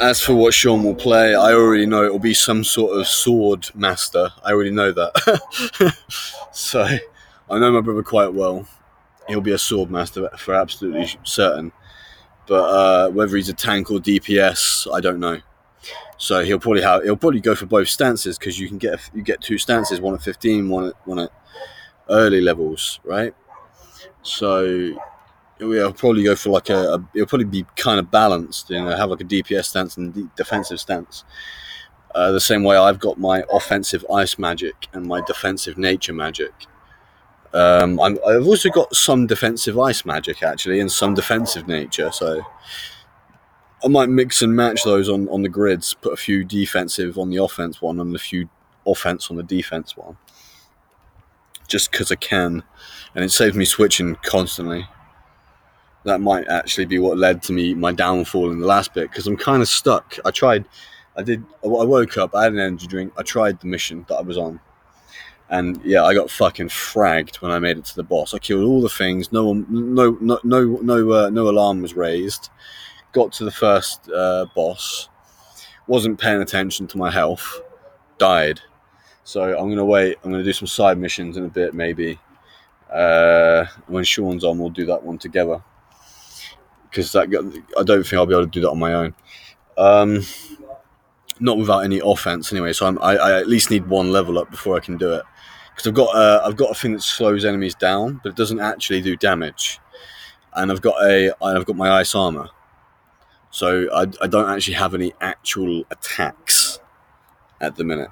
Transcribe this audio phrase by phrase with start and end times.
[0.00, 3.06] As for what Sean will play, I already know it will be some sort of
[3.06, 4.30] sword master.
[4.42, 5.94] I already know that.
[6.52, 8.66] so I know my brother quite well.
[9.28, 11.70] He'll be a sword master for absolutely certain.
[12.46, 15.40] But uh, whether he's a tank or DPS, I don't know.
[16.16, 19.22] So he'll probably have he'll probably go for both stances because you can get you
[19.22, 21.30] get two stances, one at fifteen, one at one at
[22.08, 23.34] early levels, right?
[24.22, 24.94] So
[25.60, 29.10] he'll probably go for like a, he'll probably be kind of balanced, you know, have
[29.10, 31.24] like a DPS stance and defensive stance.
[32.14, 36.52] Uh, the same way I've got my offensive ice magic and my defensive nature magic.
[37.52, 42.10] Um, i have also got some defensive ice magic actually, and some defensive nature.
[42.10, 42.42] So
[43.84, 45.94] I might mix and match those on, on the grids.
[45.94, 48.48] Put a few defensive on the offense one, and a few
[48.86, 50.16] offense on the defense one,
[51.68, 52.62] just because I can,
[53.14, 54.86] and it saves me switching constantly.
[56.04, 59.26] That might actually be what led to me my downfall in the last bit because
[59.26, 60.16] I'm kind of stuck.
[60.24, 60.64] I tried,
[61.16, 61.44] I did.
[61.62, 62.34] I woke up.
[62.34, 63.12] I had an energy drink.
[63.18, 64.60] I tried the mission that I was on,
[65.50, 68.32] and yeah, I got fucking fragged when I made it to the boss.
[68.32, 69.30] I killed all the things.
[69.30, 72.48] No one, no, no, no, no, uh, no alarm was raised
[73.12, 75.08] got to the first uh, boss,
[75.86, 77.60] wasn't paying attention to my health,
[78.18, 78.60] died.
[79.24, 80.18] So I'm gonna wait.
[80.24, 82.18] I'm gonna do some side missions in a bit, maybe.
[82.92, 85.62] Uh, when Sean's on, we'll do that one together.
[86.90, 87.28] Because that
[87.78, 89.14] I don't think I'll be able to do that on my own.
[89.78, 90.22] Um,
[91.38, 92.72] not without any offense, anyway.
[92.72, 95.22] So I, I at least need one level up before I can do it.
[95.70, 99.00] Because I've got I've got a thing that slows enemies down, but it doesn't actually
[99.00, 99.78] do damage.
[100.54, 102.50] And I've got a I've got my ice armor.
[103.50, 106.78] So I, I don't actually have any actual attacks
[107.60, 108.10] at the minute.